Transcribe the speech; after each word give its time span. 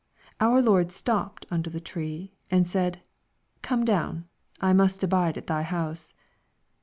Our 0.39 0.63
Lord 0.63 0.91
stopped 0.91 1.45
under 1.51 1.69
the 1.69 1.79
tree, 1.79 2.33
and 2.49 2.67
said" 2.67 3.03
Come 3.61 3.85
down, 3.85 4.27
I 4.59 4.73
must 4.73 5.03
abide 5.03 5.37
at 5.37 5.45
thy 5.45 5.61
house." 5.61 6.15